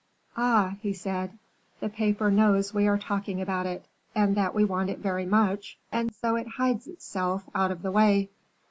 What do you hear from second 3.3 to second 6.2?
about it, and that we want it very much, and